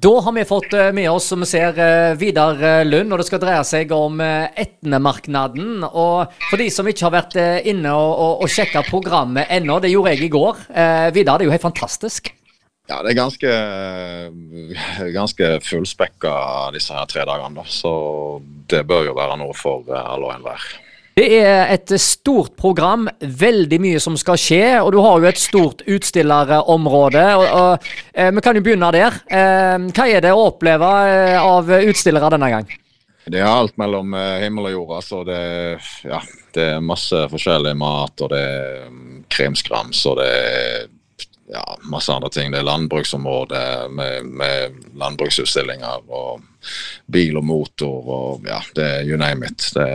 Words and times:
Da 0.00 0.20
har 0.20 0.32
vi 0.32 0.44
fått 0.44 0.72
eh, 0.72 0.92
med 0.92 1.10
oss, 1.10 1.24
som 1.24 1.40
vi 1.40 1.46
ser, 1.46 1.78
eh, 1.78 2.14
Vidar 2.14 2.60
eh, 2.62 2.84
Lund, 2.86 3.10
og 3.10 3.18
det 3.18 3.24
skal 3.26 3.40
dreie 3.42 3.64
seg 3.66 3.90
om 3.94 4.20
Etnemarknaden. 4.22 5.82
Og 5.88 6.36
for 6.50 6.60
de 6.60 6.68
som 6.70 6.86
ikke 6.86 7.08
har 7.08 7.14
vært 7.16 7.34
inne 7.66 7.90
og, 7.96 8.12
og, 8.12 8.44
og 8.44 8.52
sjekka 8.52 8.84
programmet 8.86 9.50
ennå, 9.50 9.80
det 9.82 9.90
gjorde 9.90 10.12
jeg 10.14 10.28
i 10.28 10.30
går. 10.36 10.60
Eh, 10.70 11.08
Vidar, 11.16 11.40
det 11.40 11.48
er 11.48 11.50
jo 11.50 11.56
helt 11.56 11.66
fantastisk. 11.66 12.30
Ja, 12.88 13.00
det 13.02 13.10
er 13.10 13.18
ganske, 13.18 13.56
ganske 15.16 15.50
fullspekka 15.66 16.34
disse 16.76 16.94
her 16.94 17.10
tre 17.10 17.26
dagene, 17.26 17.58
da. 17.58 17.66
Så 17.66 17.92
det 18.70 18.84
bør 18.86 19.10
jo 19.10 19.18
være 19.18 19.40
noe 19.42 19.56
for 19.56 19.82
alle 19.98 20.28
og 20.30 20.36
enhver. 20.36 20.68
Det 21.18 21.26
er 21.34 21.72
et 21.74 21.90
stort 21.98 22.52
program, 22.54 23.08
veldig 23.18 23.78
mye 23.82 23.98
som 24.02 24.14
skal 24.20 24.38
skje, 24.38 24.64
og 24.78 24.92
du 24.94 25.00
har 25.02 25.18
jo 25.18 25.26
et 25.26 25.40
stort 25.40 25.80
utstillerområde. 25.90 27.24
Og, 27.40 27.46
og, 27.58 27.88
eh, 28.14 28.28
vi 28.36 28.44
kan 28.44 28.54
jo 28.54 28.62
begynne 28.62 28.90
der. 28.94 29.16
Eh, 29.26 29.88
hva 29.96 30.06
er 30.06 30.22
det 30.22 30.30
å 30.30 30.44
oppleve 30.52 30.90
eh, 31.10 31.34
av 31.40 31.72
utstillere 31.80 32.30
denne 32.36 32.52
gang? 32.52 32.70
Det 33.26 33.40
er 33.40 33.50
alt 33.50 33.74
mellom 33.80 34.14
eh, 34.14 34.44
himmel 34.44 34.70
og 34.70 34.76
jord. 34.76 34.92
altså 35.00 35.24
det, 35.26 35.40
ja, 36.06 36.22
det 36.54 36.68
er 36.76 36.86
masse 36.86 37.24
forskjellig 37.32 37.74
mat, 37.82 38.14
og 38.22 38.30
det 38.30 38.44
er 38.44 38.86
mm, 38.86 39.18
kremskrams, 39.34 40.04
og 40.12 40.20
det 40.20 40.28
er 40.30 40.86
ja, 41.52 41.64
masse 41.82 42.12
andre 42.12 42.30
ting. 42.30 42.52
Det 42.52 42.60
er 42.60 42.66
landbruksområde 42.66 43.62
med, 43.90 44.24
med, 44.24 44.78
landbruksutstillinger 44.98 46.04
og 46.08 46.42
bil 47.12 47.38
og 47.40 47.44
motor 47.46 48.10
og 48.14 48.48
ja, 48.48 48.60
det 48.76 48.86
er 48.86 49.08
you 49.08 49.18
name 49.20 49.48
it. 49.48 49.70
Det, 49.74 49.86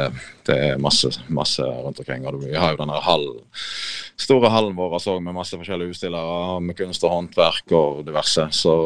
det 0.47 0.57
er 0.69 0.81
masse, 0.81 1.11
masse, 1.27 1.63
rundt 1.63 1.99
omkring. 1.99 2.27
Og 2.27 2.41
vi 2.43 2.55
har 2.55 2.73
jo 2.73 2.81
denne 2.83 3.01
store 4.17 4.51
hallen 4.53 4.77
vår 4.77 4.97
også, 4.99 5.17
med 5.19 5.35
masse 5.35 5.57
forskjellige 5.57 5.95
utstillere 5.95 6.61
med 6.61 6.77
kunst 6.79 7.03
og 7.03 7.17
håndverk 7.17 7.75
og 7.77 8.05
diverse. 8.07 8.47
Så 8.51 8.77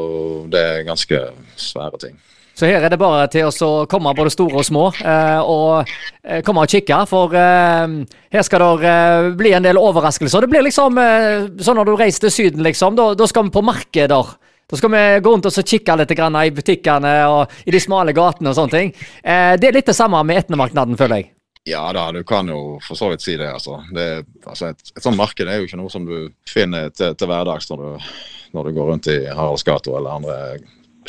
det 0.52 0.64
er 0.64 0.88
ganske 0.88 1.24
svære 1.56 2.04
ting. 2.08 2.20
Så 2.58 2.66
her 2.66 2.82
er 2.82 2.90
det 2.90 2.98
bare 2.98 3.28
til 3.30 3.46
å 3.46 3.86
komme 3.90 4.16
både 4.18 4.32
store 4.34 4.64
og 4.64 4.66
små 4.66 4.88
eh, 4.98 5.40
og 5.46 5.86
eh, 6.24 6.42
komme 6.46 6.64
og 6.66 6.72
kikke. 6.72 7.04
For 7.06 7.36
eh, 7.38 7.86
her 8.34 8.46
skal 8.46 8.66
det 8.82 8.96
bli 9.38 9.52
en 9.54 9.68
del 9.68 9.78
overraskelser. 9.78 10.42
Det 10.42 10.50
blir 10.50 10.66
liksom 10.66 10.98
sånn 10.98 11.78
når 11.78 11.92
du 11.92 11.96
reiser 12.00 12.26
til 12.26 12.34
Syden, 12.34 12.66
liksom. 12.66 12.98
Da, 12.98 13.12
da 13.18 13.30
skal 13.30 13.46
vi 13.46 13.54
på 13.54 13.66
markeder. 13.66 14.34
Da 14.68 14.80
skal 14.80 14.92
vi 14.92 15.04
gå 15.24 15.32
rundt 15.32 15.46
og 15.48 15.70
kikke 15.70 15.96
litt 16.02 16.12
i 16.18 16.52
butikkene 16.52 17.12
og 17.30 17.54
i 17.64 17.72
de 17.72 17.80
smale 17.80 18.12
gatene 18.12 18.52
og 18.52 18.58
sånne 18.58 18.74
ting. 18.74 18.90
Det 19.24 19.70
er 19.70 19.76
litt 19.78 19.88
det 19.88 19.96
samme 19.96 20.20
med 20.28 20.42
Etnemarknaden, 20.42 20.98
føler 21.00 21.22
jeg. 21.22 21.30
Ja 21.68 21.86
da, 21.96 22.10
du 22.12 22.26
kan 22.28 22.50
jo 22.52 22.80
for 22.84 23.00
så 23.00 23.14
vidt 23.14 23.24
si 23.24 23.38
det. 23.40 23.48
altså. 23.48 23.80
det 23.96 24.26
altså 24.44 24.74
et, 24.74 24.92
et 24.96 25.04
sånt 25.04 25.20
marked 25.20 25.48
er 25.48 25.62
jo 25.62 25.70
ikke 25.70 25.80
noe 25.80 25.92
som 25.94 26.04
du 26.08 26.34
finner 26.48 26.92
til, 26.96 27.16
til 27.16 27.32
hverdags 27.32 27.70
når 27.72 27.86
du, 27.86 28.12
når 28.58 28.68
du 28.68 28.76
går 28.76 28.92
rundt 28.92 29.10
i 29.14 29.18
Haraldsgata 29.28 29.94
eller 29.94 30.20
andre 30.20 30.38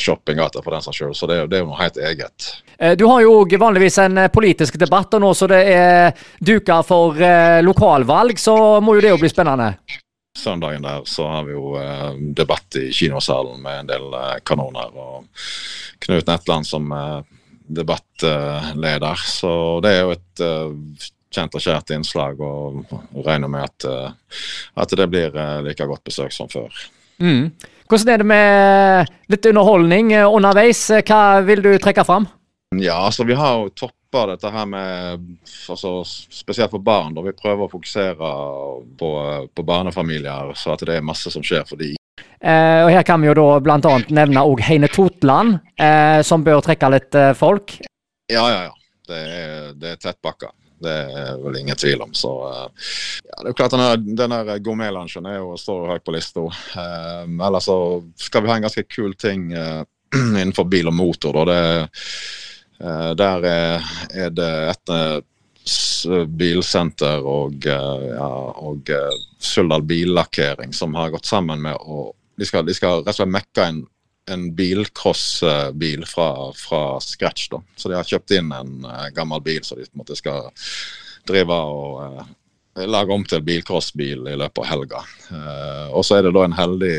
shoppinggata 0.01 0.63
for 0.65 0.75
den 0.75 0.85
saks 0.85 1.01
skyld. 1.01 1.17
Så 1.19 1.29
det, 1.31 1.43
det, 1.51 1.61
er 1.61 1.65
jo 1.65 1.71
noe 1.71 1.81
helt 1.83 2.01
eget. 2.11 2.51
Eh, 2.79 2.97
du 2.99 3.07
har 3.11 3.23
jo 3.25 3.43
vanligvis 3.45 4.01
en 4.05 4.25
eh, 4.25 4.33
politisk 4.33 4.79
debatt, 4.81 5.15
og 5.19 5.25
nå 5.25 5.33
så 5.37 5.51
det 5.51 5.63
er 5.73 6.27
duka 6.41 6.83
for 6.87 7.19
eh, 7.21 7.63
lokalvalg, 7.67 8.39
så 8.41 8.57
må 8.85 8.99
jo 8.99 9.07
det 9.07 9.17
jo 9.17 9.23
bli 9.23 9.33
spennende? 9.33 9.73
Søndagen 10.39 10.83
der 10.83 11.05
så 11.05 11.27
har 11.29 11.45
vi 11.45 11.53
jo 11.53 11.75
eh, 11.81 12.13
debatt 12.37 12.77
i 12.77 12.93
kinosalen 12.93 13.63
med 13.63 13.81
en 13.81 13.91
del 13.91 14.15
eh, 14.15 14.37
kanoner. 14.47 14.95
Og 14.95 15.27
Knut 16.05 16.29
Netland 16.31 16.67
som 16.67 16.93
eh, 16.93 17.21
debattleder. 17.81 19.25
Så 19.27 19.53
det 19.85 19.95
er 19.95 20.05
jo 20.05 20.15
et 20.15 21.09
kjent 21.35 21.59
og 21.59 21.61
kjært 21.61 21.91
innslag, 21.93 22.39
og 22.41 22.87
regner 23.27 23.51
med 23.53 23.67
at, 23.67 24.15
at 24.81 24.95
det 24.97 25.07
blir 25.13 25.35
like 25.67 25.85
godt 25.91 26.07
besøk 26.09 26.33
som 26.33 26.49
før. 26.49 26.73
Mm. 27.23 27.51
Hvordan 27.89 28.13
er 28.13 28.21
det 28.21 28.29
med 28.29 29.13
litt 29.33 29.47
underholdning 29.49 30.13
eh, 30.13 30.27
underveis? 30.29 30.83
Hva 31.03 31.41
vil 31.47 31.63
du 31.65 31.73
trekke 31.81 32.05
fram? 32.07 32.29
Ja, 32.77 32.99
altså 33.07 33.25
vi 33.25 33.37
har 33.39 33.63
jo 33.63 33.71
toppa 33.73 34.27
dette 34.29 34.51
her 34.53 34.67
med 34.69 35.23
altså, 35.73 36.03
Spesielt 36.05 36.71
for 36.71 36.85
barn. 36.85 37.15
da 37.17 37.25
Vi 37.25 37.33
prøver 37.37 37.65
å 37.65 37.73
fokusere 37.73 38.33
på, 39.01 39.13
på 39.49 39.65
barnefamilier, 39.65 40.53
så 40.55 40.75
at 40.75 40.85
det 40.85 40.99
er 40.99 41.07
masse 41.07 41.33
som 41.33 41.45
skjer 41.45 41.65
for 41.69 41.81
de. 41.81 41.95
Eh, 42.39 42.85
og 42.85 42.93
Her 42.93 43.07
kan 43.07 43.23
vi 43.23 43.31
jo 43.31 43.37
da 43.39 43.47
bl.a. 43.63 43.95
nevne 44.15 44.45
òg 44.47 44.63
Heine 44.69 44.91
Totland, 44.93 45.59
eh, 45.81 46.21
som 46.27 46.45
bør 46.47 46.63
trekke 46.65 46.93
litt 46.93 47.19
eh, 47.19 47.35
folk. 47.39 47.79
Ja, 48.31 48.45
ja, 48.45 48.61
ja. 48.69 48.75
Det 49.09 49.19
er, 49.19 49.73
det 49.81 49.95
er 49.95 50.01
tettpakka. 50.03 50.53
Det 50.79 50.95
er 50.95 51.39
vel 51.43 51.57
ingen 51.61 51.77
tvil 51.77 52.03
om. 52.03 52.13
Så 52.15 52.31
ja, 52.45 53.37
det 53.41 53.45
er 53.45 53.51
jo 53.51 53.57
klart 53.59 53.75
denne, 53.75 54.17
denne 54.19 54.59
gourmetlunsjen 54.63 55.27
står 55.59 55.93
høyt 55.93 56.05
på 56.07 56.15
lista. 56.15 56.45
Um, 56.47 57.41
ellers 57.41 57.67
så 57.67 57.79
skal 58.19 58.45
vi 58.45 58.53
ha 58.53 58.59
en 58.59 58.67
ganske 58.69 58.85
kul 58.87 59.17
ting 59.19 59.51
uh, 59.57 59.83
innenfor 60.15 60.69
bil 60.71 60.91
og 60.91 60.97
motor. 60.99 61.41
Det, 61.49 61.89
uh, 62.85 63.11
der 63.19 63.49
er, 63.51 63.91
er 64.27 64.31
det 64.35 64.53
et 64.71 64.95
uh, 64.95 66.23
bilsenter 66.39 67.27
og, 67.27 67.67
ja, 67.67 68.31
og 68.63 68.89
Suldal 69.43 69.83
billakkering 69.85 70.73
som 70.73 70.95
har 70.97 71.11
gått 71.13 71.27
sammen 71.29 71.61
med 71.67 71.75
å 71.75 72.13
De 72.39 72.47
skal, 72.47 72.63
de 72.63 72.71
skal 72.71 73.01
rett 73.03 73.11
og 73.11 73.17
slett 73.19 73.35
mekke 73.35 73.65
en 73.67 73.81
en 74.29 74.55
bilcrossbil 74.55 76.07
fra, 76.07 76.53
fra, 76.53 77.01
scratch. 77.01 77.49
da. 77.49 77.63
Så 77.77 77.89
de 77.89 77.97
har 77.97 78.09
kjøpt 78.09 78.35
inn 78.37 78.53
en 78.53 78.85
uh, 78.85 79.09
gammel 79.15 79.43
bil 79.45 79.63
så 79.65 79.79
de 79.79 79.87
på 79.87 79.97
en 79.97 80.03
måte 80.03 80.19
skal 80.19 80.51
drive 81.29 81.55
og 81.55 82.03
uh, 82.03 82.27
lage 82.89 83.15
om 83.15 83.25
til 83.29 83.45
bilcrossbil 83.45 84.29
i 84.29 84.37
løpet 84.39 84.65
av 84.65 84.69
helga. 84.73 85.05
Uh, 85.31 85.87
og 85.93 86.05
så 86.07 86.19
er 86.19 86.29
det 86.29 86.35
da 86.37 86.45
en 86.47 86.57
heldig, 86.59 86.97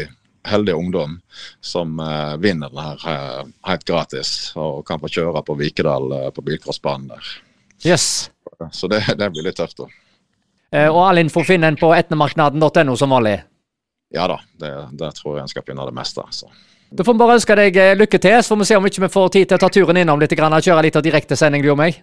heldig 0.49 0.75
ungdom 0.75 1.19
som 1.61 1.99
vinner 2.41 2.71
den 2.71 2.81
her 2.81 3.49
helt 3.67 3.85
gratis 3.85 4.51
og 4.57 4.85
kan 4.87 5.01
få 5.01 5.11
kjøre 5.11 5.43
på 5.45 5.55
Vikedal 5.59 6.13
på 6.33 6.45
bilcrossbanen 6.47 7.11
der. 7.11 7.31
Yes. 7.85 8.29
Så 8.75 8.87
det, 8.91 9.03
det 9.19 9.29
blir 9.31 9.45
litt 9.45 9.59
tøft, 9.59 9.83
da. 9.83 10.87
og 10.89 11.03
all 11.05 11.21
info 11.21 11.43
finner 11.47 11.71
en 11.71 11.79
på 11.79 11.91
etnemarknaden.no 11.95 12.95
som 12.99 13.13
vanlig? 13.13 13.37
Ja 14.15 14.25
da, 14.31 14.39
det, 14.57 14.71
der 14.97 15.13
tror 15.13 15.37
jeg 15.37 15.45
en 15.45 15.51
skal 15.51 15.67
finne 15.67 15.85
det 15.85 15.95
meste. 15.95 16.23
så. 16.33 16.49
Da 16.89 17.05
får 17.05 17.13
vi 17.13 17.21
bare 17.21 17.35
ønske 17.37 17.55
deg 17.59 17.75
eh, 17.77 17.95
lykke 17.97 18.19
til, 18.21 18.37
så 18.41 18.53
får 18.53 18.61
vi 18.61 18.67
se 18.69 18.77
om 18.79 18.85
vi 18.85 18.91
ikke 18.93 19.11
får 19.13 19.29
tid 19.35 19.49
til 19.49 19.59
å 19.59 19.61
ta 19.61 19.69
turen 19.73 19.99
innom 20.01 20.21
litt 20.21 20.33
og 20.33 20.63
kjøre 20.65 20.85
litt 20.87 20.97
av 20.97 21.05
direktesending, 21.05 21.61
du 21.65 21.69
og 21.73 21.77
meg. 21.77 22.01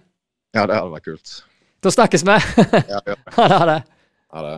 Ja, 0.55 0.63
det 0.63 0.77
hadde 0.79 0.93
vært 0.93 1.09
kult. 1.09 1.33
Da 1.83 1.91
snakkes 1.93 2.23
vi. 2.27 2.37
ja, 2.93 3.01
ja. 3.03 3.17
Ha 3.37 3.65
det. 3.67 3.81
Ha 4.31 4.45
det. 4.45 4.55